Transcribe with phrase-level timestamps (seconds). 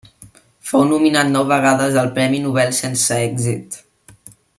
[0.69, 3.79] Fou nominat nou vegades al premi Nobel sense èxit.